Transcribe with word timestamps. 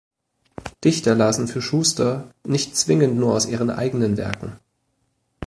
Dichter 0.83 1.13
lasen 1.13 1.47
für 1.47 1.61
Schuster 1.61 2.33
nicht 2.43 2.75
zwingend 2.75 3.17
nur 3.19 3.35
aus 3.35 3.45
ihren 3.45 3.69
eigenen 3.69 4.17
Werken. 4.17 4.57